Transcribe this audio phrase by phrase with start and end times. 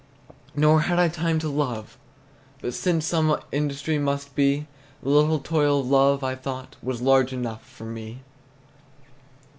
[0.55, 1.95] Nor had I time to love;
[2.59, 4.65] but since Some industry must be,
[5.03, 8.23] The little toil of love, I thought, Was large enough for me.